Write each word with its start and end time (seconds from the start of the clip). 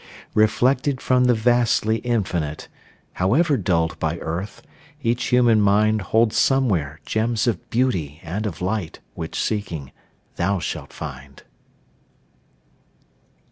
Reflected 0.33 0.99
from 0.99 1.25
the 1.25 1.35
vastly 1.35 1.97
Infinite, 1.99 2.67
However 3.13 3.55
dulled 3.55 3.99
by 3.99 4.17
earth, 4.17 4.63
each 5.03 5.25
human 5.25 5.61
mind 5.61 6.01
Holds 6.01 6.35
somewhere 6.37 6.99
gems 7.05 7.45
of 7.45 7.69
beauty 7.69 8.19
and 8.23 8.47
of 8.47 8.63
light 8.63 8.99
Which, 9.13 9.39
seeking, 9.39 9.91
thou 10.37 10.57
shalt 10.57 10.91
find. 10.91 11.43